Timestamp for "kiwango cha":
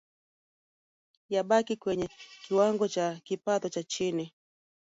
2.43-3.15